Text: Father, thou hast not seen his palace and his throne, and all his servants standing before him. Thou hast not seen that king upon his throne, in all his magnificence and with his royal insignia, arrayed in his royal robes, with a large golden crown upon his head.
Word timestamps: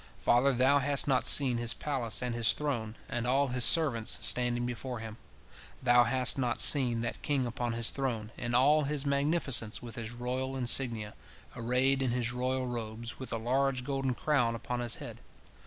Father, 0.17 0.51
thou 0.51 0.79
hast 0.79 1.07
not 1.07 1.27
seen 1.27 1.57
his 1.59 1.75
palace 1.75 2.23
and 2.23 2.33
his 2.33 2.53
throne, 2.53 2.95
and 3.07 3.27
all 3.27 3.49
his 3.49 3.63
servants 3.63 4.17
standing 4.19 4.65
before 4.65 4.97
him. 4.97 5.17
Thou 5.83 6.05
hast 6.05 6.39
not 6.39 6.59
seen 6.59 7.01
that 7.01 7.21
king 7.21 7.45
upon 7.45 7.73
his 7.73 7.91
throne, 7.91 8.31
in 8.35 8.55
all 8.55 8.85
his 8.85 9.05
magnificence 9.05 9.77
and 9.77 9.83
with 9.85 9.97
his 9.97 10.09
royal 10.11 10.57
insignia, 10.57 11.13
arrayed 11.55 12.01
in 12.01 12.09
his 12.09 12.33
royal 12.33 12.65
robes, 12.65 13.19
with 13.19 13.31
a 13.31 13.37
large 13.37 13.83
golden 13.83 14.15
crown 14.15 14.55
upon 14.55 14.79
his 14.79 14.95
head. 14.95 15.21